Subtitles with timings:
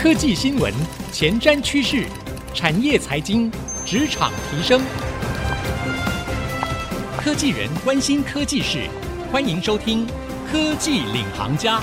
[0.00, 0.72] 科技新闻、
[1.12, 2.06] 前瞻趋势、
[2.54, 3.50] 产业财经、
[3.84, 4.80] 职场提升，
[7.16, 8.86] 科技人关心科技事，
[9.32, 10.06] 欢迎收听
[10.52, 11.80] 《科技领航家》。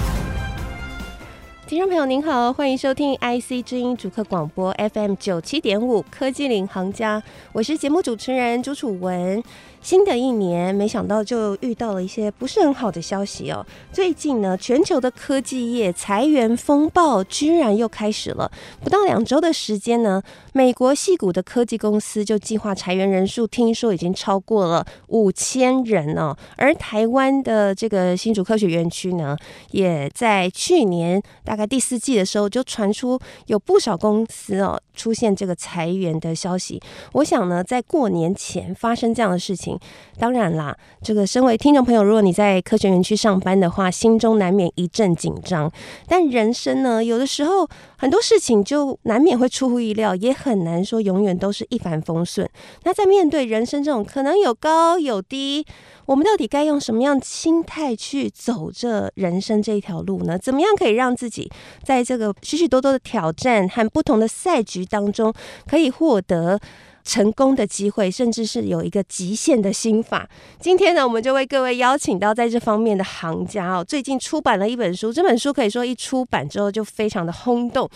[1.68, 7.20] 听众朋友您好，欢迎收听 IC 之音主客广播 FM 九七点五《科技领航家》，
[7.52, 9.44] 我是节目主持人朱楚文。
[9.86, 13.64] 新的一年，没想到就遇到了一些不是很好的消息哦。
[13.94, 18.52] 最近呢，全球的科技业裁员风暴居然又开始了。
[18.84, 20.20] 不到两周的时间呢，
[20.54, 26.36] 美国戏谷的科技公司就计划裁员人数，听说已经超过了五千人哦。
[26.56, 29.38] 而台湾的这个新竹科学园区呢，
[29.70, 36.82] 也在去年大概第四季的时候就传出有不少公司哦出现这个裁员的消息。
[37.12, 39.75] 我想呢，在过年前发生这样的事情。
[40.18, 45.72] 当然啦，这个身为听众朋友，如果你在科学园区上班的话，心中难免一阵紧张。
[46.08, 47.68] 但人生呢，有的时候
[47.98, 52.50] 很多事情就难免会出乎意料，也很难说永远都是一帆风顺。
[52.84, 55.66] 那在面对人生这种可能有高有低，
[56.06, 60.38] 我们到底该用什么样心态去走这人生这一条路呢？
[60.38, 61.52] 怎么样可以让自己
[61.84, 65.34] 在这个许许多多的挑战和不同的赛局当中，
[65.68, 66.60] 可以获得
[67.06, 70.28] 成功的机会，甚至是有一个极限的心法。
[70.60, 73.86] 今天呢，我们就为各位邀请到在这方面的行家哦。
[73.88, 77.90] 最近出版了一本书，这本书可以说一出版之后就非常的轰动。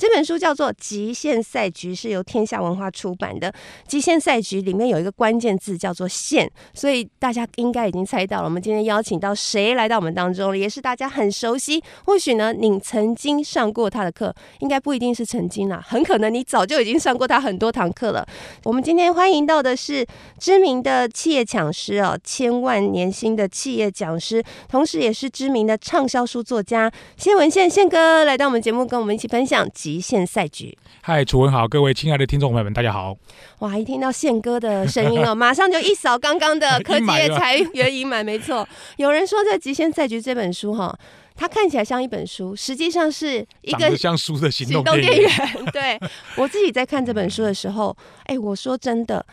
[0.00, 3.52] 这本书叫做《极限赛局》，是由天下文化出版的。
[3.86, 8.44] 极限赛局里面有一个关键字叫做“限”，所以大家应该已经猜到了。
[8.44, 11.84] 我们今天邀请到谁来到我们当中了，也是大家很熟悉。
[12.06, 18.26] 或许呢，你曾经上过他的课，应该不一定是曾经啦，很可能你早就已经上过他很多堂课了。
[18.64, 20.06] 我们今天欢迎到的是
[20.38, 29.68] 知名的企业讲师哦，千万年薪的企业讲师，同时也是知名的畅销书作家谢文宪宪哥来到我们节目，跟我们一起分享。
[29.90, 33.12] 极限赛局，嗨，楚文好，各位亲爱的听众朋友们，大家好。
[33.58, 38.66] 哇，一听到宪哥的声音哦， 马上就一扫刚刚的科技业裁员阴霾，没错。
[38.98, 40.96] 有人说，这《极限赛局》这本书哈，
[41.34, 45.30] 它看起来像一本书，实际上是一个像书的行动电源。
[45.72, 45.98] 对，
[46.36, 47.96] 我自己在看这本书的时候，
[48.26, 49.26] 哎，我说真的。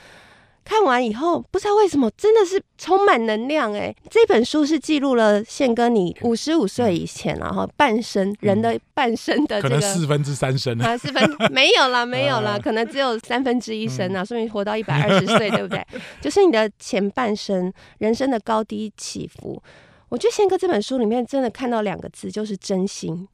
[0.67, 3.95] 看完以后，不知道为什么，真的是充满能量哎！
[4.09, 11.23] 这本书是记录了宪哥你五十五岁以前然后半生人的半生的这个，可能四分之三生啊，四分
[11.53, 15.81] 没有啦， 没有啦，可能只有三分之一生啊，说明活到一百二十岁， 对不对？
[16.19, 19.63] 就是你的前半生人生的高低起伏。
[20.09, 23.25] 我觉得宪哥这本书里面真的看到两个字，就是真心，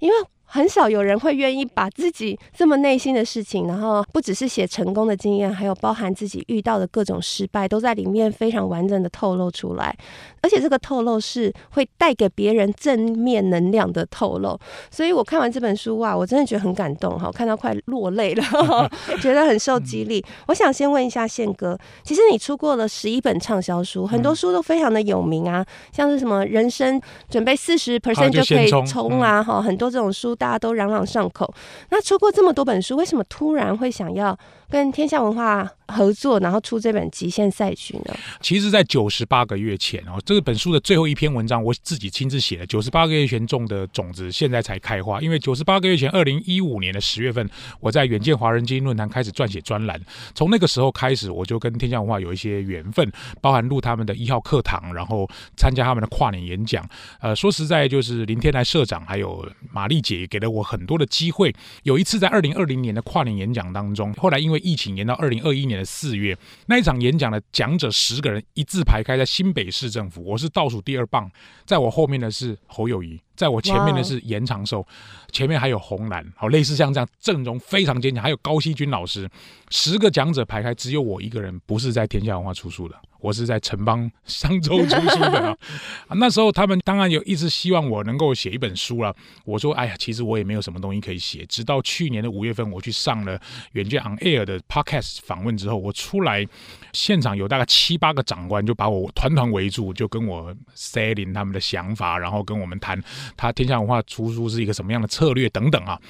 [0.00, 0.14] 因为。
[0.52, 9.96] 很少有人会愿意把自己这么内心的事情，然后不只是写成功的经验，还有包含自己遇到的各种失败，都在里面非常完整的透露出来。
[10.42, 14.58] 而且这个透露是会带给别人正面能量的透露。
[14.90, 18.42] 所以我看完这本书哇，我真的觉得很感动哈，看到快落泪了，
[19.22, 20.24] 觉得很受激励。
[20.48, 30.36] 我想先问一下宪哥，其实你出过了十一本畅销书，很多书都非常的有名啊，像是什么人生准备四十 percent 就可以冲啊，哈，很多这种书。
[30.40, 31.54] 大家都朗朗上口。
[31.90, 34.36] 那出过这么多本书，为什么突然会想要
[34.70, 38.16] 跟天下文化合作，然后出这本《极限赛局》呢？
[38.40, 42.66] 其实，在九十八个月前哦，这本书的最后一篇文章，我自己亲自写的。
[42.66, 45.20] 九十八个月前种的种子，现在才开花。
[45.20, 47.46] 因为九十八个月前，二零一五年的十月份，
[47.80, 50.00] 我在远见华人精英论坛开始撰写专栏。
[50.34, 53.12] 从那个时候开始，我就跟天下文化有一些缘分，
[53.42, 56.88] 包含录他们的一号课堂，然后参加他们的跨年演讲。
[57.20, 61.54] 呃，说实在，就是林天来社长还有玛丽姐给了我很多的机会。
[61.82, 71.30] 有一次在二零二零年的跨年演讲当中，后来因为疫情延到二零二一年的四月，那一场演讲的讲者十个人一字排开在新北市政府，我是倒数第二棒，
[71.66, 74.86] 在我后面的是侯友宜，在我前面的是严长寿，
[75.32, 79.28] 前面还有洪蓝，好，类似像这样阵容非常坚强，还有高希均老师，
[79.70, 82.96] 十个讲者排开，只有我一个人不是在天下文化出书的。
[83.20, 85.38] 我是在城邦商周出书的
[86.08, 89.14] 啊，那时候他们当然有一直希望我能够写一本书了。
[89.44, 93.40] 我说：“哎呀，其实我也没有什么东西可以写。”直到去年的五月份，我去上了
[93.72, 96.46] 远见 On Air 的 Podcast 访问之后，我出来
[96.92, 103.00] 现场有大概七八个长官就把我团团围住，就跟我 selling 他们的想法，然后跟我们谈
[103.36, 106.00] 他天下文化出书是一个什么样的策略等等啊。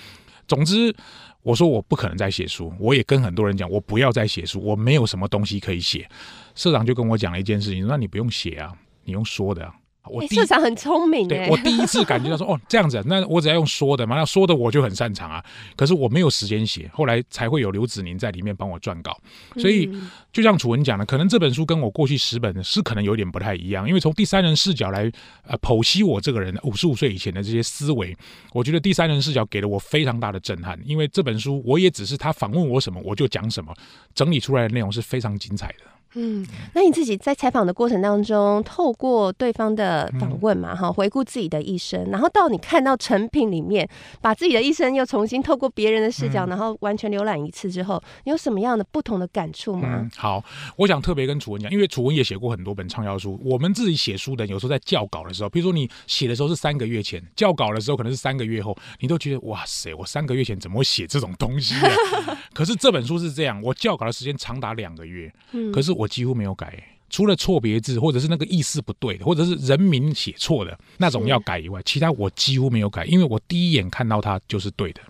[0.46, 0.94] 总之，
[1.42, 6.08] 我说我不可能再写书，我也跟很多人讲，我不要再写书，我没有什么东西可以写。
[6.54, 8.72] 社长就跟我讲了一件事情，那你不用写啊，
[9.04, 9.74] 你用说的啊。
[10.06, 15.44] 我社长很聪明，对我第一次感觉到说， 哦，这样子，那我只要用说的嘛，那说的我就很擅长啊。
[15.76, 19.16] 可是我没有时间写，后来才会有刘子宁在里面帮我撰稿。
[19.56, 19.90] 所以
[20.32, 25.10] 就像楚文讲的，可能这本书跟我过去十本是可能有点不太一样，因为从第三人视角来
[25.46, 28.16] 呃剖析我这个人五十五岁以前的这些思维，
[28.52, 30.78] 我觉得第三人视角给了我非常大的震撼。
[30.84, 33.74] 因为这本书我也只是他访问我什么我就讲什么，
[34.14, 35.84] 整理出来的内容是非常精彩的。
[36.14, 43.88] 嗯，那你自己在采访的过程当中，透过对方的访问嘛，哈、嗯，回顾自己的一生，然后到你看到成品里面，
[44.20, 49.88] 把自己的一生又重新透过别人的视角，嗯、然后完全浏览一次之后，你有什么样的不同的感触吗？
[50.00, 50.44] 嗯，好，
[50.76, 61.92] 我想特别跟楚文讲，因为楚文也写过很多本畅销书，我们自己写书的有时候在校稿的时候，比如说你写的时候是三个月前，校稿的时候可能是三个月后，你都觉得哇塞，我三个月前怎么会写这种东西啊？
[62.52, 66.82] 可是这本书是这样，我校稿的时间长达两个月，嗯，可是我几乎没有改。
[67.10, 75.00] 除了错别字，或者是那个意思不对的，或者是人名写错的那种要改以外，其他我几乎没有改，因为我第一眼看到它就是对的。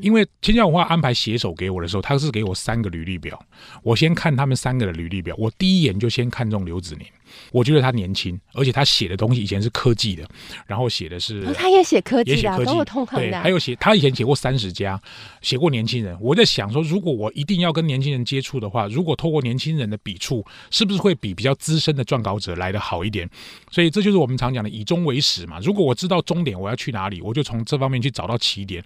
[0.00, 3.38] 因为天下文化安排写手给我的时候，他是给我三个履历表，
[3.82, 7.06] 我先看他们三个的履历表，我第一眼就先看中刘子宁。
[7.50, 10.26] 我觉得他年轻，而且他写的东西以前是科技的，
[10.66, 14.98] 然后写的是，哦、他也写科技的，跟我同行的，对，还有写他以前写过三十家，
[15.42, 16.16] 写过年轻人。
[16.20, 23.28] 我在想说，如果我一定要跟年轻人接触的话，如果透过年轻人的笔触，是不是会比比较资深的撰稿者来得好一点？
[23.70, 25.58] 所以这就是我们常讲的以终为始嘛。
[25.60, 28.82] 如果我知道终点我要去哪里，我就从这方面去找到起点。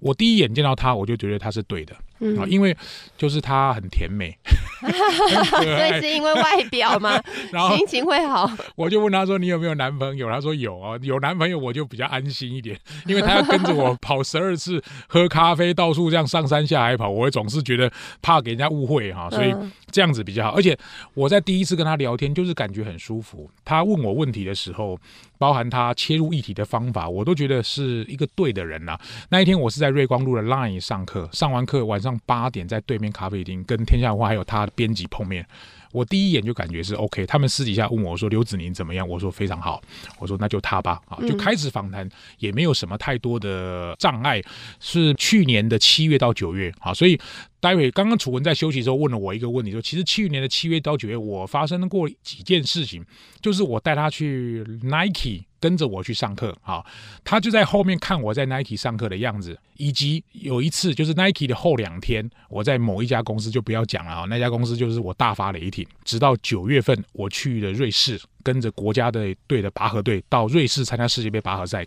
[0.00, 1.94] 我第一眼见到他，我就觉得他是对的。
[2.20, 2.74] 嗯，因为
[3.18, 4.34] 就是他很甜美，
[4.80, 7.20] 所以是因为外表吗？
[7.50, 8.48] 然后心情会好。
[8.76, 19.52] 我就问他说：“你有没有男朋友？”他说：“有啊，有男朋友我就比较安心一点， 因为他要跟着我跑十二次喝咖啡，到处这样上山下海跑，我会总是觉得怕给人家误会哈，所以
[19.90, 20.56] 这样子比较好。
[20.56, 20.78] 而且
[21.14, 23.50] 我在第一次跟他聊天，就是感觉很舒服。
[23.64, 24.98] 他问我问题的时候。”
[25.44, 29.00] 包含他切入议题的方法，我都觉得是一个对的人呐、啊。
[29.28, 35.46] 那一天我是在瑞光路的 Line 上课，上完课晚上八点在对面咖啡厅跟天下文化还有他的编辑碰面。
[35.92, 39.82] 我第一眼就感觉是 OK，他们私底下问我说刘子宁怎么样，我说非常好，
[40.18, 42.08] 我说那就他吧啊，就开始访谈，
[42.38, 44.42] 也没有什么太多的障碍。
[44.80, 47.20] 是去年的七月到九月啊，所以
[47.64, 53.02] 待会刚刚楚文在休息的时候问了我一个问题，说其实去年的七月到九月我发生过几件事情，
[53.40, 55.46] 就是我带他去 Nike。
[55.64, 56.84] 跟着我去上课，啊，
[57.24, 65.86] 他就在后面看我在 Nike 上课的样子，以及有一次就是 Nike 的后两天，我在某一家公司就不要讲了啊，那家公司就是我大发雷霆。
[66.04, 71.86] 直到九月份，我去了瑞士，跟着国家的队的拔河队到瑞士参加世界杯拔河赛，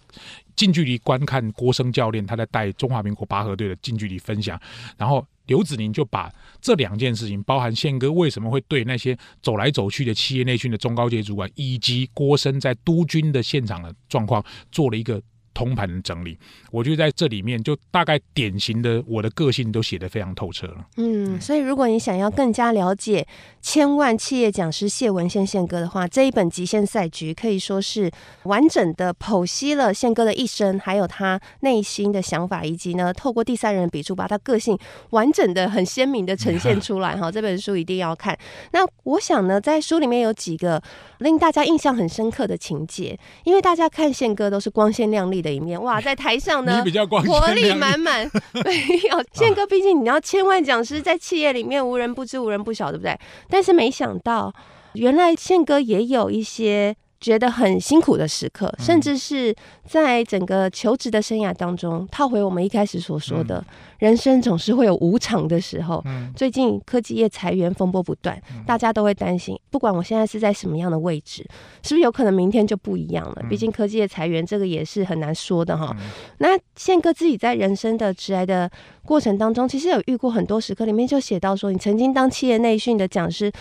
[0.55, 4.59] 近距离观看郭生教练他在带中华民国拔河队的近距离分享，
[4.97, 5.23] 然后。
[5.47, 15.21] 刘子宁就把这两件事情，包含宪哥为什么会对那些走来走去的企业内训的中高阶主管，以及郭生在督军的现场的状况，做了一个。
[15.57, 16.37] 通盘的整理，
[16.71, 20.85] 我觉得在这里面就大概典型的我的个性都写得非常透彻了。
[20.97, 23.25] 嗯，所以如果你想要更加了解
[23.59, 28.11] 千万企业讲师谢文宪宪哥的话，这一本《极限赛局》可以说是
[28.43, 34.77] 完整的剖析了宪哥的一生，还有他内心的想法，以及呢透过第三人笔触把他个性
[35.09, 37.17] 完整的、很鲜明的呈现 出来。
[37.17, 38.37] 哈，这本书一定要看。
[38.73, 40.79] 那我想呢，在书里面有几个
[41.17, 45.46] 令大家印象很深刻的情节，因为大家看宪哥都是光鲜亮丽的。
[45.47, 46.83] 的一面哇，在台上呢，
[47.25, 48.29] 活力满满。
[48.53, 48.71] 没
[49.09, 53.17] 有宪哥，毕竟你要千万讲师在企业里面无人不知、无人不晓，对不对？
[53.49, 54.53] 但是没想到，
[54.93, 56.95] 原来宪哥也有一些。
[57.19, 59.55] 觉得很辛苦的时刻，甚至是
[59.85, 63.63] 在整个求职的生涯当中，套回我们一开始所说的，
[63.99, 66.03] 人生总是会有无常的时候。
[66.35, 71.45] 最近科技业裁员风波不断，大家都会担心，不管我现在是在什么样的位置，
[71.81, 73.43] 是不是有可能明天就不一样了？
[73.49, 75.95] 毕竟科技业裁员这个也是很难说的哈。
[76.37, 78.69] 那宪哥自己在人生的职涯的
[79.03, 83.51] 过程当中，其实有遇过很多时刻，里面就写到说，你曾经当企业内训的讲师。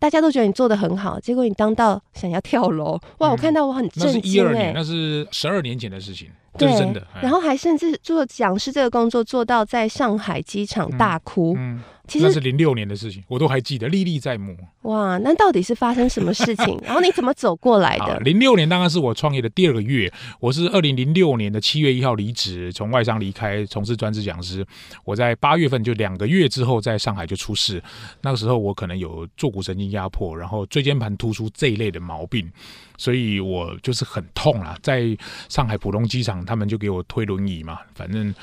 [0.00, 3.30] 大家都觉得你做的很好，结果你当到想要跳楼，哇！
[3.30, 4.16] 我看到我很震惊、欸。
[4.16, 6.28] 那是一二年，那是十二年前的事情。
[6.58, 7.06] 对，这是真的。
[7.22, 11.54] 然后还甚至做讲师这个工作，做到在上海机场大哭。
[11.56, 14.56] 嗯嗯其实那是零六年的事情，我都还记得，历历在目。
[14.82, 16.76] 哇，那到底是发生什么事情？
[16.82, 18.18] 然后你怎么走过来的？
[18.20, 24.66] 零六年当然是我创业的第二个月，我是二零零六年的七月一号离职，从外商离开，从事专职讲师。
[25.04, 27.80] 我在八月份就两个月之后，在上海就出事。
[28.22, 32.50] 那个时候我可能有坐骨神经压迫，然后椎间盘突出这一类的毛病，
[32.96, 34.76] 所以我就是很痛啦。
[34.82, 35.16] 在
[35.48, 38.34] 上海浦东机场，他们就给我推轮椅嘛，反正。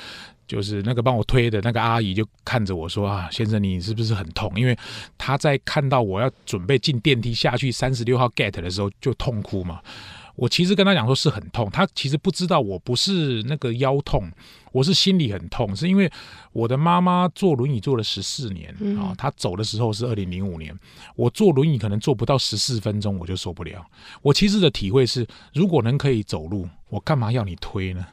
[0.48, 4.50] 就是那个帮我推的那个阿姨就看着我说啊，先生你是不是很痛？
[4.56, 4.76] 因为
[5.16, 9.80] 她在看到我要准备进电梯下去三十六号 gate 的时候就痛哭嘛。
[10.34, 14.30] 我其实跟她讲说是很痛，她其实不知道我不是那个腰痛，
[14.70, 16.08] 我是心里很痛，是因为
[16.52, 20.72] 我的妈妈坐轮椅坐了十四年啊，她走的时候是二零零五年，
[21.16, 23.84] 我坐轮椅可能坐不到十四分钟我就受不了。
[24.22, 28.06] 我其实的体会是，如果能可以走路，我干嘛要你推呢？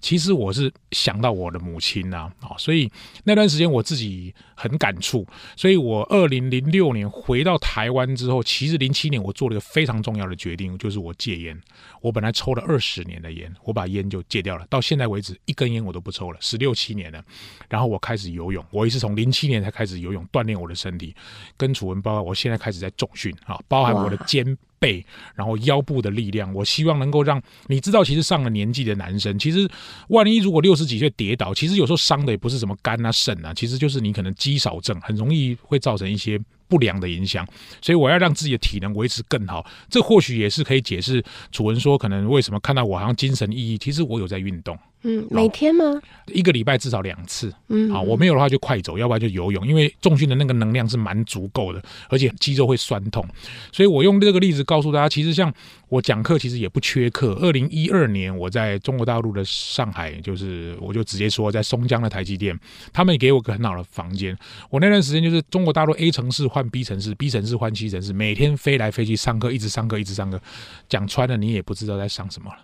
[0.00, 2.90] 其实我是想到我的母亲呐，啊，所以
[3.24, 5.26] 那段时间我自己很感触，
[5.56, 11.60] 所以我二零零六年回到台湾之后，其实零七年我做了一个非常重要的决定，就是我戒烟。
[12.00, 17.22] 我本来抽了二十年的烟，我把烟就戒掉了，到现在为止一根烟我都不抽了，十六七年了。
[17.68, 21.14] 然后我开始游泳，我也是从零七年才开始游泳，锻炼我的身体。
[21.56, 24.56] 跟楚文报告，我现在开始在重训啊，包含我的肩。
[24.80, 25.04] 背，
[25.36, 29.68] 然后腰部的力量，我希望能够让你知道，其实上了年纪的男生，其实
[30.08, 37.46] 万一如果六十几岁跌倒，其实有时候伤的也不是什么肝啊、肾啊，其实就是你可能肌少症，很容易会造成一些不良的影响。
[37.82, 41.22] 所以我要让自己的体能维持更好，这或许也是可以解释
[41.52, 44.78] 楚文说可能为什么看到我好像精神奕奕，其实我有在运动。
[45.02, 45.84] 嗯，每天吗？
[46.26, 47.52] 一个礼拜至少两次。
[47.68, 53.26] 嗯，好，我没有的话就快走，要不然就游泳，因为重训的那个能量是蛮足够的，而且肌肉会酸痛。
[53.72, 55.52] 所以我用这个例子告诉大家，其实像
[55.88, 57.32] 我讲课，其实也不缺课。
[57.40, 62.58] 二零一二年我在中国大陆的上海，就是我就直接说在松江的台积电，
[62.92, 64.36] 他们也给我个很好的房间。
[64.68, 70.40] 我那段时间就是中国大陆 A 城市换 B 城市，B 城市换 C 城市，每天飞来飞去上课，一直上课，一直上课，
[70.88, 72.58] 讲穿了你也不知道在上什么了。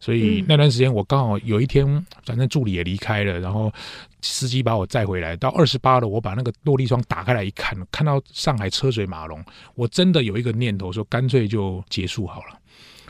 [0.00, 1.84] 所以那段时间，我刚好有一天，
[2.24, 3.72] 反正助理也离开了，然后
[4.22, 5.36] 司机把我载回来。
[5.36, 12.58] 到二十八楼，我把那个落地窗打开来一看，看到上海车水马龙，我真的有一个念头，说干脆就结束好了。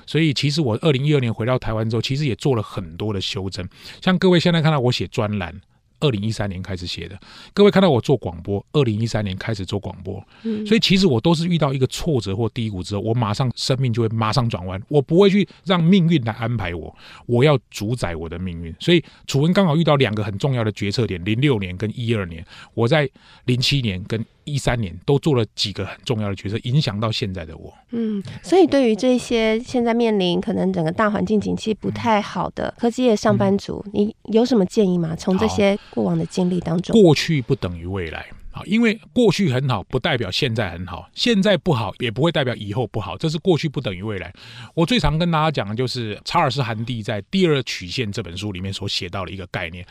[0.06, 3.68] 所以其实我二零一二年回到台湾之后，其实也做了很多的修正。
[4.02, 5.60] 像各位现在看到我写专栏。
[6.00, 7.18] 二零一三年开始写的，
[7.52, 16.94] 各位看到我做广播，二零一三年开始做广播，嗯，所以其实我都是遇到一个挫折或低谷之后，我马上生命就会马上转弯，我不会去让命运来安排我，
[17.26, 18.74] 我要主宰我的命运。
[18.80, 23.08] 所以楚文刚好遇到两个很重要的决策点，零六年跟一二年，我在
[23.44, 24.24] 零七年跟。
[24.48, 27.72] 一三年都做了几个很重要的决策，影响到现在的我。
[27.90, 35.14] 嗯，所以对于这些现在面临可能整个大环境景气不太好的科技业上班族，嗯，你有什么建议吗？
[35.16, 38.26] 从这些过往的经历当中，过去不等于未来。
[38.66, 43.16] 因为过去很好，不代表现在很好；现在不好，也不会代表以后不好。
[43.16, 44.32] 这是过去不等于未来。
[44.74, 49.84] 我最常跟大家讲的就是查尔斯·韩蒂在《第二曲线》这本书里面所写到的一个概念。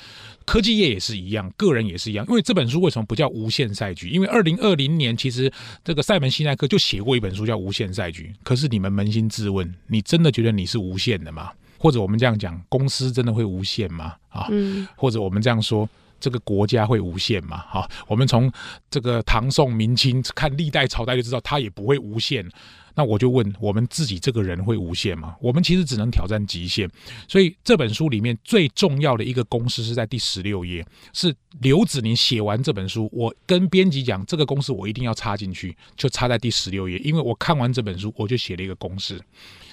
[0.45, 2.25] 科技业也是一样，个人也是一样。
[2.29, 4.09] 因为这本书为什么不叫无限赛局？
[4.09, 5.51] 因为二零二零年其实
[5.83, 8.31] 这个赛门西奈克就写过一本书叫《无限赛局》。
[8.43, 11.51] 可是你们扪心自问，你真的觉得你是无限的吗？
[11.77, 14.15] 或者我们这样讲，公司真的会无限吗？
[14.29, 15.87] 啊，嗯，或者我们这样说。
[16.19, 17.63] 这个国家会无限吗？
[17.67, 18.51] 好，我们从
[18.89, 22.47] 这个唐宋明清看历代朝代就知道，它也不会无限。
[22.95, 25.35] 那我就问，我们自己这个人会无限吗？
[25.39, 26.89] 我们其实只能挑战极限。
[27.27, 30.83] 所以这本书里面最重要的一个公式是在第十六页，
[31.13, 31.31] 是
[31.61, 39.21] 刘子宁写完这本书，我跟编辑讲，这个公式我一定要插进去，就插在第十六页，因为我看完这本书，我就写了一个公式。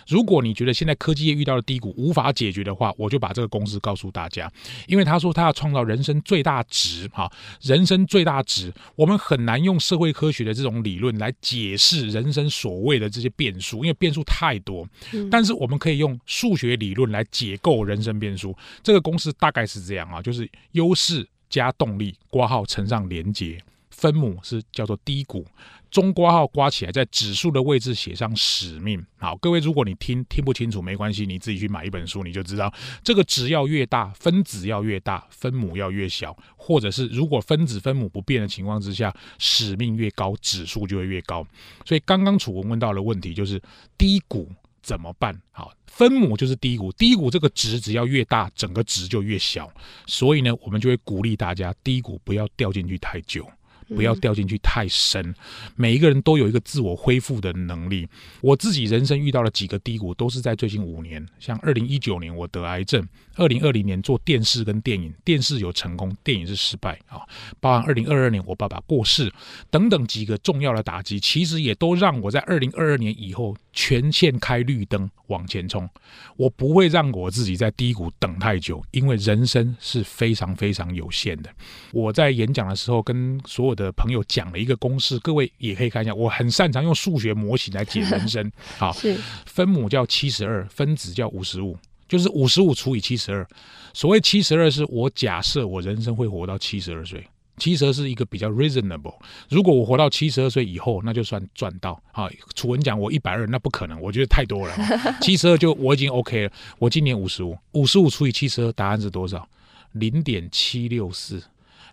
[0.09, 4.51] 如果你觉得现在科技业遇到的低谷无法解决的话，我就把这个公式告诉大家。
[4.87, 7.31] 因为他说他要创造人生最大值，哈，
[7.61, 14.87] 人生最大值，我们很难用社会科学的这种理论来解释人生所谓的这些变数，因为变数太多。
[15.31, 18.57] 但是我们可以用数学理论来解构人生变数。
[18.83, 23.63] 这个公式大概是这样啊，就是优势加动力，挂号乘上连结。
[23.97, 25.47] 分母是叫做低谷，
[25.91, 29.05] 中括号刮起来，在指数的位置写上使命。
[29.17, 32.73] 好，各位，如果你听听不清楚，没关系，你自己去买一本书，你就知道
[33.03, 41.47] 这个值要越大，分子要越大，分母要越小，或者是如果分子分母不变的情况之下，使命越高，指数就会越高。
[41.87, 43.63] 所以刚刚楚文问到的问题就是
[43.97, 44.51] 低谷
[44.83, 45.41] 怎么办？
[45.53, 49.73] 好，分母就是低谷，低谷这个值只要越大，整个值就越小。
[50.07, 53.49] 所以呢，我们就会鼓励大家，低谷不要掉进去太久。
[53.89, 55.35] 不要掉进去太深。
[55.77, 58.09] 每一个人都有一个自我恢复的能力。
[58.41, 61.25] 我自己人生遇到了几个低谷，都是在最近五年。
[61.39, 67.21] 像二零一九年我得癌症，二零二零年做电视跟电影，电视有成功，电影是失败啊。
[67.61, 69.33] 包含二零二二年我爸爸过世
[69.71, 75.89] 等等几个重要的打击，其实也都让我在二零二二年以后全线开绿灯往前冲。
[76.37, 81.51] 我不会让我自己在低谷等太久，因为人生是非常非常有限的。
[81.93, 86.15] 我在演讲的时候跟所有的朋友讲了一个公式，各位也可以看一下。
[86.15, 88.51] 我很擅长用数学模型来解人生。
[88.79, 91.77] 好，是分母叫七十二，分子叫五十五，
[92.17, 93.45] 就是五十五除以七十二。
[93.93, 97.27] 所谓七十二，是我假设我人生会活到七十二岁。
[97.57, 99.17] 七十二是一个比较 reasonable。
[99.49, 102.31] 如果我活到七十二岁以后，那就算赚到啊。
[102.55, 104.75] 楚文讲我一百二，那不可能，我觉得太多了。
[105.21, 106.53] 七十二就我已经 OK 了。
[106.79, 109.49] 我今年五十五，五十五除以七十二，答案是多少？
[109.93, 111.43] 零点七六四。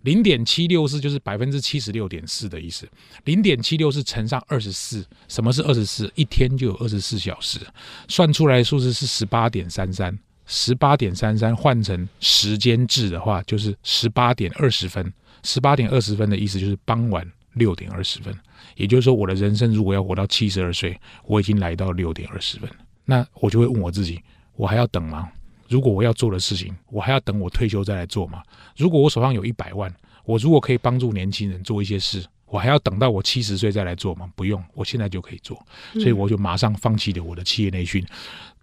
[0.03, 2.87] 零点七六四就是百分之七十六点四的意思。
[3.25, 6.11] 零点七六四乘上二十四，什么是二十四？
[6.15, 7.59] 一天就有二十四小时，
[8.07, 10.17] 算出来的数字是十八点三三。
[10.47, 15.13] 十八点三三换成时间制的话，就是十八点二十分。
[15.43, 18.35] 十八点二十分的意思就是傍晚六点二十分。
[18.75, 22.69] 也就是说，我的人生如果要活到七十二岁，我已经来到六点二十分。
[23.05, 24.21] 那我就会问我自己：
[24.55, 25.29] 我还要等吗？
[25.71, 28.43] 如果我要做的事情，我还要等我退休再来做吗？
[28.75, 29.89] 如果我手上有一百万，
[30.25, 34.29] 我如果可以帮助年轻人做一些事，我还要等到我七十岁再来做吗？
[34.35, 35.57] 不用，我现在就可以做。
[35.93, 38.05] 所以我就马上放弃了我的企业内训。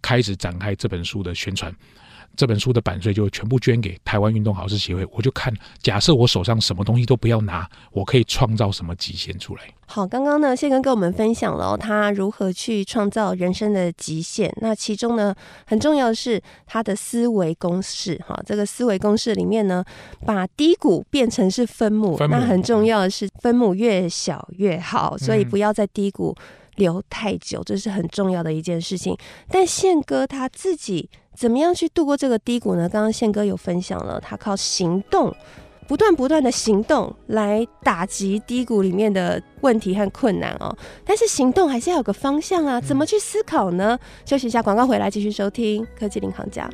[0.02, 1.74] 开始展开这本书的宣传，
[2.38, 5.04] 这本书的版税就全部捐给台湾运动好事协会。
[5.11, 5.52] 我就看，
[5.83, 9.62] 假设我手上什么东西都不要拿，我可以创造什么极限出来？
[9.87, 14.54] 好，刚刚呢，谢根跟我们分享了他如何去创造人生的极限。
[14.61, 15.35] 那其中呢，
[15.66, 18.14] 很重要的是他的思维公式。
[18.25, 19.85] 哈，这个思维公式里面呢，
[20.25, 22.16] 把低谷变成是分母。
[22.16, 22.37] 分母。
[22.37, 26.33] 那很重要的是，分母越小越好，所以不要在低谷。
[26.78, 29.16] 留太久，这是很重要的一件事情。
[29.49, 32.88] 但宪哥他自己怎么样去度过这个低谷呢？
[32.88, 35.32] 刚刚宪哥有分享了，他靠行动，
[35.87, 40.76] 不断不断的行动来打击低谷里面的问题和困难哦。
[41.04, 43.99] 但是行动还是要有个方向啊，怎么去思考呢？
[44.25, 46.68] 休息一下，广告回来继续收听科技领航家。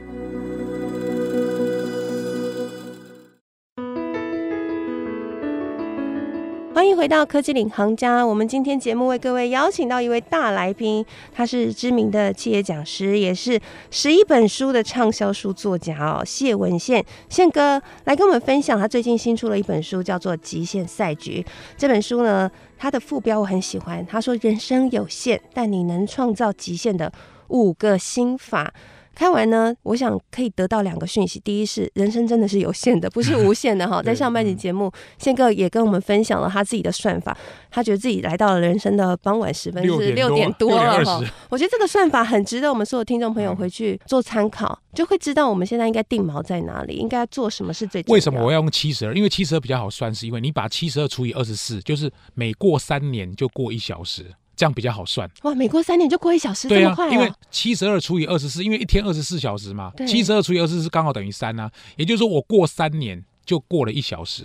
[6.75, 8.27] 欢迎回到科技领航家。
[8.27, 13.61] 我们今天节目为各位邀请到一位大来宾，他是知名的企业讲师，也是
[13.93, 21.41] 十一本书的畅销书作家哦，谢文宪宪哥来跟我们分享他最近新出了一本书，叫做《极限赛局》。
[21.79, 27.13] 这本书呢，它的副标我很喜欢，他说：“人生有限，但你能创造极限的
[27.51, 28.75] 五个心法。”
[29.15, 31.41] 看完呢，我想可以得到两个讯息。
[31.41, 34.03] 第一是人生真的是有限的，不是无限的哈。
[34.05, 37.37] 在上半集节目，宪哥也跟我们分享了他自己的算法，
[37.71, 41.23] 他觉得自己来到了人生的傍晚时分是六点多了哈。
[41.49, 48.03] 我觉得这个算法很值得我们所有听众朋友回去做参考，就会知道我们现在应该定锚在哪里，应该做什么是最。
[48.09, 49.15] 为什么我要用七十二？
[49.15, 54.27] 因为七十二比较好算，是因为你把七十二除以二十四，就是每过三年就过一小时。
[54.57, 55.55] 这样比较好算哇！
[55.55, 57.13] 每过三年就过一小时，这么快啊！
[57.13, 61.71] 因为七十二除以二十四，因为一天二十四小时嘛，七十二除以二十四刚好等于三啊。
[61.97, 64.45] 也就是说，我过三年就过了一小时。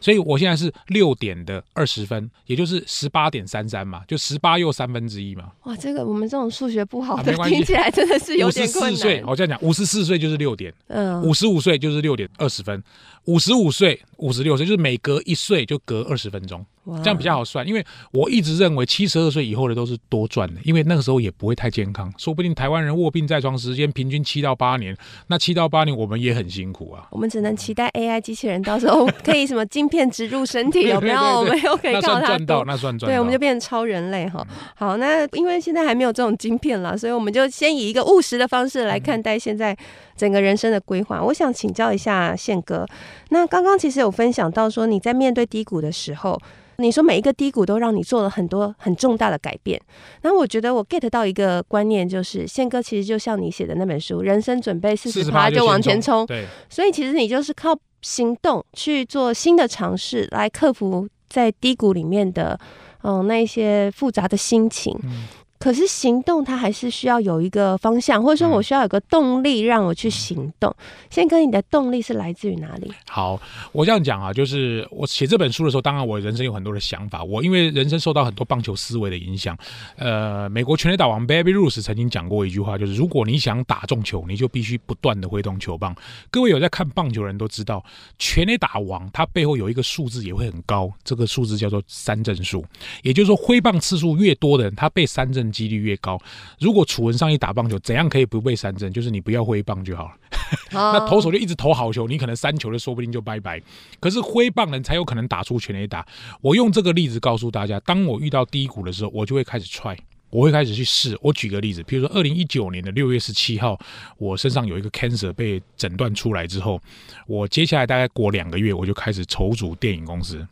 [0.00, 5.52] 所以我现在是六点的二十分，也就是十八点三三嘛，就十八又三分之一嘛。
[5.62, 8.90] 哇，这个我们这种数学不好的，听起来真的是有点困难。
[8.90, 12.82] 五十四岁，我这样讲，五十四岁就是六点，嗯，五十五岁就是六点二十分，
[13.26, 16.66] 五十五岁、五十六岁就是每隔一岁就隔二十分钟。
[17.02, 24.96] 这样比较好算，因为我一直认为七十二岁以后的都是多赚的，因为那个时候也不会太健康，说不定台湾人卧病在床时间平均七到八年，
[25.28, 27.06] 那七到八年我们也很辛苦啊。
[27.10, 31.20] 我们只能期待 AI 机器人到时候可以什么晶片植入身体， 有没有？
[31.20, 34.44] 我们又可以靠它赚到，那算赚，对，我们就变成超人类哈。
[34.74, 39.76] 好，那因为现在还没有这种晶片了，所以我们就先以一个务实的方式来看待现在
[40.22, 41.20] 整个人生的规划。
[41.20, 42.86] 我想请教一下宪哥，
[43.30, 46.40] 那刚刚其实有分享到说你在面对低谷的时候。
[46.78, 49.80] 你说每一个低谷都让你做了很多很重大的改变，
[50.22, 62.58] 那我觉得我 get 到一个观念，就是宪哥其实就像你写的那本书《人生准备四十趴就往前冲》，对，所以其实你就是靠行动去做新的尝试，来克服在低谷里面的
[63.02, 64.98] 嗯那一些复杂的心情。
[65.04, 65.28] 嗯
[65.62, 70.74] 可是行动，它还是需要有一个方向，或者说我需要有个动力让我去行动。
[71.08, 72.90] 宪哥，你的动力是来自于哪里？
[73.08, 77.22] 好，我这样讲啊，就是我写这本书的时候，当然我人生有很多的想法。
[77.22, 79.56] 我因为人生受到很多棒球思维的影响，
[79.94, 85.94] 呃，美国全垒打王 Baby Ruth 曾经讲过一句话，就是如果你想打中球，你就必须不断的挥动球棒。
[86.32, 87.84] 各位有在看棒球的人都知道，
[88.18, 92.64] 全垒打王它背后有一个数字也会很高，这个数字叫做三振数，
[93.04, 96.18] 也就是说挥棒次数越多的人，他被三振几率越高。
[96.58, 98.90] 如果楚文上一打棒球，怎样可以不被三振？
[98.92, 100.14] 就是你不要挥棒就好了。
[100.72, 103.60] 那投手就一直投好球，你可能三球的说不定就拜拜。
[104.00, 106.04] 可是挥棒人才有可能打出全垒打。
[106.40, 109.96] 我用这个例子告诉大家，当我遇到低谷的时候，我就会开始踹。
[110.32, 111.16] 我会开始去试。
[111.20, 113.78] 我举个例子，比如说二零一九年的六月十七号，
[114.16, 116.80] 我身上有一个 cancer 被诊断出来之后，
[117.26, 120.44] 我接下来大概过两个月，我就开始筹组电影公司，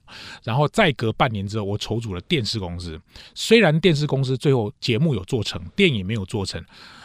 [0.45, 3.01] 然后再隔半年之后，我筹组了电视公司。
[3.35, 6.63] 虽然电视公司最后节目有做成，电影没有做成，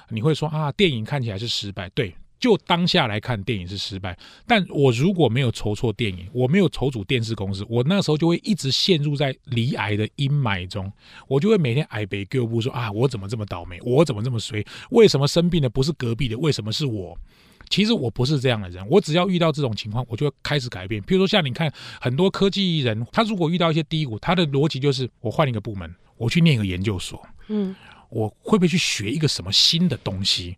[0.09, 2.13] 你会说啊，电影看起来是失败，对。
[2.45, 4.15] 就当下来看，电影是失败。
[4.45, 10.93] 但我如果没有筹措电影，我没有筹组电视公司，我那时候就会一直陷入在罹癌的阴霾中。
[11.27, 13.79] 我就会每天哀悲叫不说啊，我怎么这么倒霉？
[13.81, 14.63] 我怎么这么衰？
[14.91, 16.38] 为什么生病的不是隔壁的？
[16.38, 17.17] 为什么是我？
[17.71, 18.88] 其实我不是这样的人。
[18.91, 21.01] 我只要遇到这种情况，我就会开始改变。
[21.01, 27.19] 譬如说，像你看很多科技人，他如果遇到一些低谷，他的逻辑就是我换一个部门，我去念一个研究所。
[27.47, 27.75] 嗯。
[28.12, 30.55] 我会不会去学一个什么新的东西？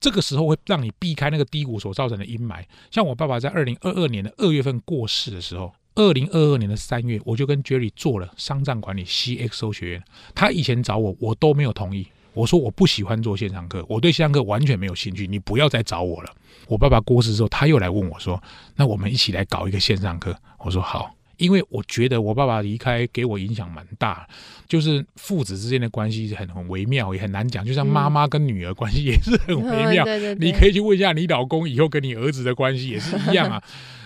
[0.00, 2.64] 这个时候会让你避开那个低谷所造成的阴霾。
[2.90, 10.02] 像我爸爸在二零二二年的二月份过世的时候，二零二二年的三月，我就跟 Jerry 做了商战管理 CXO 学院。
[10.34, 12.08] 他以前找我，我都没有同意。
[12.32, 16.32] 我说我不喜欢做线上课，我对线上课完全没有兴趣，你不要再找我了。
[16.66, 18.42] 我爸爸过世之后，他又来问我说
[18.76, 21.14] ：“那我们一起来搞一个线上课。”我说好。
[21.40, 24.28] 因为我觉得我爸爸离开给我影响蛮大，
[24.68, 27.64] 就是父子之间的关系很很微妙，也很难讲。
[27.64, 33.60] 就像妈妈跟女儿关系也是很微妙， 嗯、你可以去问一下你老公以后跟你儿子的关系也是一样啊。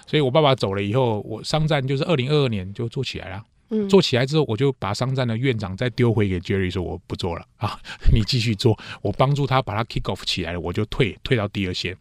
[0.06, 3.42] 所以我爸爸走了以后，我商战就是二零二二年就做起来了。
[3.70, 7.78] 嗯，做起来之后，我就把商战的院长再丢回给 Jerry 说我不做了啊，
[8.12, 11.96] 你继续做，我帮助他把他 kick off 起来了，我就退退到第二线。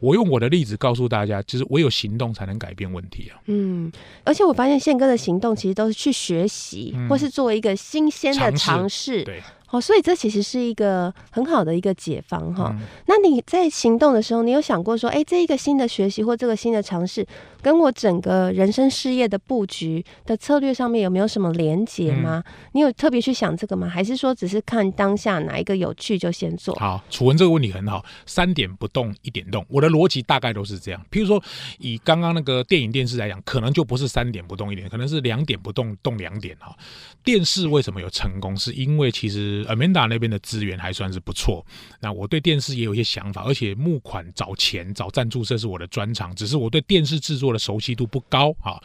[0.00, 3.40] 我用我的例子告诉大家，就是唯有行动才能改变问题啊。
[3.46, 3.90] 嗯，
[4.24, 9.22] 而且我发现宪哥的行动其实都是去学习，嗯、或是做一个新鲜的尝试。
[9.24, 9.42] 对。
[9.70, 12.70] 哦，所以这其实是一个很好的一个解方哈。
[12.78, 17.26] 嗯、那你在行动的时候，你有想过说，哎，这一个新的学习或这个新的尝试，
[17.64, 22.44] 跟我整个人生事业的布局的策略上面有没有什么连结吗？
[22.46, 23.88] 嗯、你有特别去想这个吗？
[23.88, 26.74] 还是说只是看当下哪一个有趣就先做？
[26.74, 31.00] 好，楚文这个问题很好，三点不动一点动，我的逻辑大概都是这样。
[31.10, 31.42] 譬如说，
[31.78, 36.76] 以刚刚那个电影电视来讲，可能就不是三点不动一点，可能是两点不动动两点哈。
[37.22, 38.54] 电视为什么有成功？
[38.56, 39.64] 是因为其实。
[39.64, 41.64] Amanda 那边的资源还算是不错，
[42.00, 46.34] 那我对电视也有一些想法，而且募款找钱找赞助，这是我的专长。
[46.34, 48.78] 只是我对电视制作的熟悉度不高啊。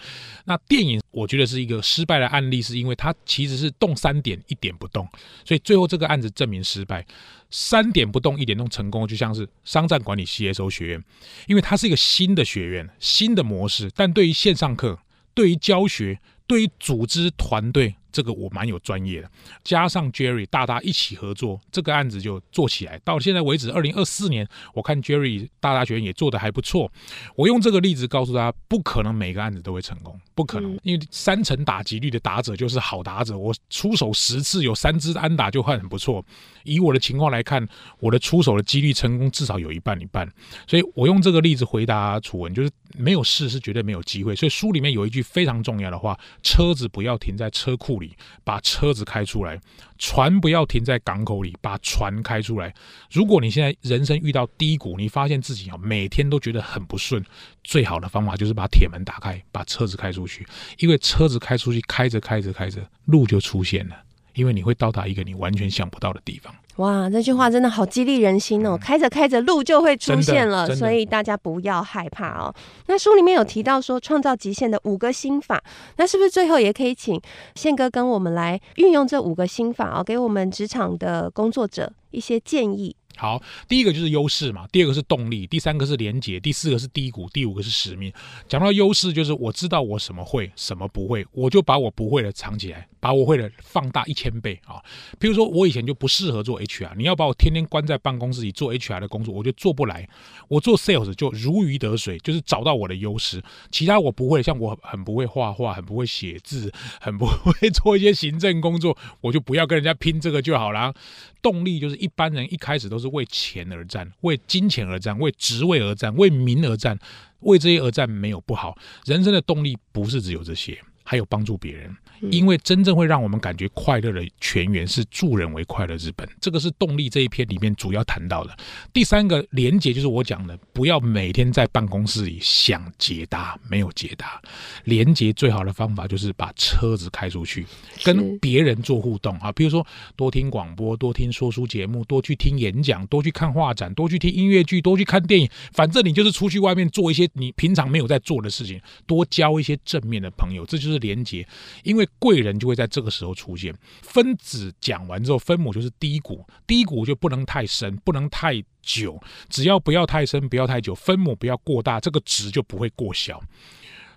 [0.46, 5.06] 那电影我觉得是一个失败的案例，是因为它其实是动三点一点不动，
[5.44, 7.06] 所以最后这个案子证明失败。
[7.52, 11.04] 三点不动一点动成功，就像是商战管理 CSO 学院，
[11.48, 15.00] 因为它是一个新的学院、新的模式，但对于线上课、
[15.34, 17.96] 对于教学、对于组织团队。
[18.12, 19.32] 这个我蛮有专业的，
[19.64, 23.00] 加上 Jerry 大大一起合作，这个案子就做起来。
[23.04, 26.92] 到现在为止，二零二四年，我看 Jerry 大大学院也做得还不错。
[27.36, 33.38] 我用这个例子告诉大家，不可能每个案子都会成功，不可能，因为三成打击率的打者就是好打者。
[33.38, 36.24] 我出手十次有三支安打就会很不错。
[36.64, 37.68] 以我的情况来看，
[38.00, 40.30] 我的出手的几率成功至少有一半一半。
[40.68, 44.36] 所以我用这个例子回答楚文，就是没有试是绝对没有机会。
[44.36, 49.58] 所以书里面有一句非常重要的话：车子不要停在车库里，把车子开出来；
[49.98, 52.74] 船不要停在港口里，把船开出来。
[53.12, 57.24] 如果你现在人生遇到低谷，你发现自己啊每天都觉得很不顺，
[57.64, 60.48] 最好的方法就是把铁门打开，把车子开出去。
[60.78, 63.96] 因为车子开出去，开着开着开着，路就出现了。
[64.34, 66.56] 因为你会到达一个你完全想不到的地方。
[66.80, 68.78] 哇，这句话真的好激励人心哦！
[68.78, 72.56] 嗯、开着开着，路就会出现了，所以大家不要害怕哦。
[72.88, 75.62] 那书里面有提到说，创造极限的五个心法，
[75.98, 77.20] 那是不是最后也可以请
[77.56, 82.96] 宪哥跟我们来运用这五个心法哦，给我们职场的工作者一些建议？
[83.18, 88.14] 好，第一个就是优势嘛，第二个是动力，第三个是连结，第四个是低谷，第五个是使命。
[88.48, 94.84] 讲到优势，就是我知道我什么会，什么不会，我就把我不会的藏起来，把我会的放大一千倍啊。
[95.18, 100.08] 比如说，我以前就不适合做 HR，你要把我天天关在办公室里做 HR 的工作，我就做不来。
[100.48, 103.42] 我做 Sales 就如鱼得水，就是找到我的优势。
[103.72, 110.94] 其他我不会，像我很不会画画，很不会写字，很不会 做一些行政工作，我就不要跟人家拼这个就好了。
[111.42, 117.00] 动力就是一般人一开始都是为钱而战，为金钱而战，为职位而战，为名而战，
[117.42, 118.78] 为这些而战没有不好。
[119.06, 120.78] 人生的动力不是只有这些，
[121.10, 121.90] 还有帮助别人。
[122.30, 128.56] 因为真正会让我们感觉快乐的泉源是助人为快乐之本，这个是动力这一篇里面主要谈到的。
[128.92, 134.40] 第三个连结就是我讲的，不要每天在办公室里想解答，没有解答。
[134.84, 137.66] 连结最好的方法就是把车子开出去，
[138.04, 145.50] 跟别人做互动啊，比如说多听广播，多听说书节目，多去听演讲，多去看画展，多去听音乐剧，多去看电影。
[145.72, 151.48] 反正你就是出去外面做一些你平常没有在做的事情，多交一些正面的朋友，这就是连结，
[151.84, 152.08] 因为。
[152.20, 153.74] 贵人就会在这个时候出现。
[154.02, 163.42] 分子讲完之后，分母就是低谷，低谷就不能太深，不能太久，只要不要太深，不要太久，分母不要过大，这个值就不会过小。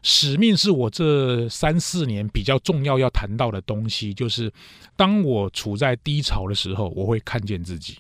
[0.02, 4.52] 使命是我这三四年比较重要要谈到的东西，就是
[4.96, 7.96] 当我处在低潮的时候，我会看见自己。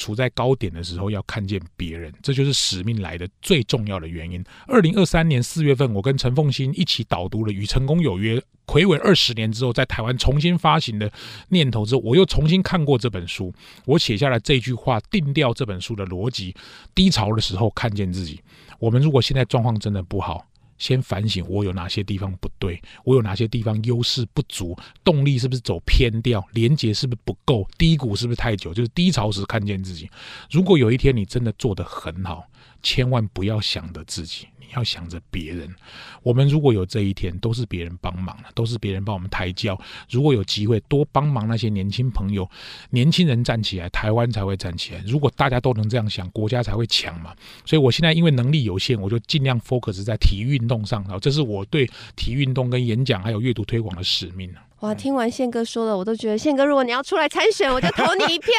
[0.00, 4.42] 处在高点的时候要看见别人，这就是使命来的最重要的原因。
[4.66, 11.12] 二零二三年四月份，我跟陈凤馨一起导读了《与成功有约》，睽违二十年之后，在台湾重新发行的
[11.50, 13.52] 念头之后，我又重新看过这本书，
[13.84, 16.54] 我写下了这句话，定调这本书的逻辑：
[16.94, 18.40] 低潮的时候看见自己。
[18.78, 20.46] 我们如果现在状况真的不好。
[20.80, 30.10] 先反省我有哪些地方不对，我有哪些地方优势不足，动力是不是走偏掉，连结是不是不够，低谷是不是太久，就是低潮时看见自己。
[30.50, 32.44] 如果有一天你真的做得很好，
[32.82, 34.48] 千万不要想着自己。
[34.74, 35.74] 要想着别人，
[36.22, 39.80] 我们如果有这一天，都是别人帮忙了，都是别人帮我们抬轿。
[40.10, 42.48] 如果有机会多帮忙那些年轻朋友，
[42.90, 45.02] 年轻人站起来，台湾才会站起来。
[45.06, 47.34] 如果大家都能这样想，国家才会强嘛。
[47.64, 54.50] 所以我现在因为能力有限，我就尽量 focus 在体育运动上啊，这是我对体育运动跟演讲还有阅读推广的使命。
[54.80, 54.94] 哇！
[54.94, 58.52] 听完宪哥说的，我都觉得宪哥，如果你要出来参选，我就 投你一票。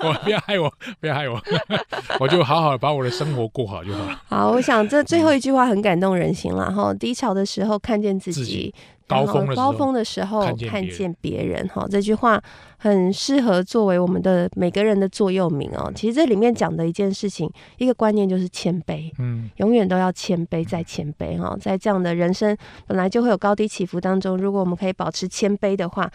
[0.08, 1.40] 我不要害我，不要害我，
[2.18, 4.22] 我就好好把我的生活过好就好了。
[4.28, 6.92] 好，我想这最后一句话很感动人心了哈。
[6.94, 8.40] 低潮的时候看见自己。
[8.40, 8.74] 自己
[9.06, 12.42] 高峰高峰的时候看见别人哈，这句话
[12.78, 15.92] 很适合作为我们的每个人的座右铭哦。
[15.94, 21.56] 其实这里面讲的一件事情，一个观念就是谦卑，嗯，永远都要谦卑再谦卑哈。
[21.60, 26.10] 在这样的人生本来就会有高低起伏当中，如果我们可以保持谦卑的话。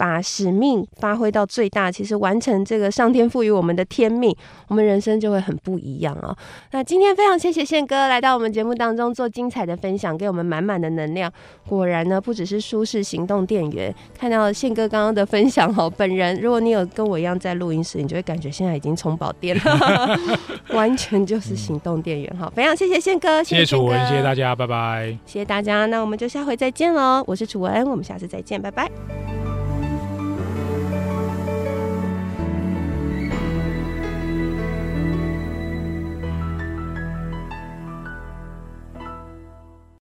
[0.00, 4.34] 把使命发挥到最大，其实完成这个上天赋予我们的天命，
[4.68, 6.34] 我们人生就会很不一样啊！
[6.72, 11.30] 那今天非常谢谢宪哥来到我们节目当中做精彩的分享，给我们满满的能量。
[11.68, 13.94] 果然呢，不只是舒适行动电源。
[14.18, 20.18] 看到宪哥刚刚的分享哦，本人如果你有跟我一样在录音室，你就会感觉现在已经充饱电了，
[20.72, 22.50] 完全就是行动电源哈！
[22.56, 27.22] 非常谢谢宪哥，谢谢楚文，谢谢大家，拜拜，谢谢大家，那我们就下回再见喽！
[27.26, 29.39] 我是楚文，我们下次再见，拜拜。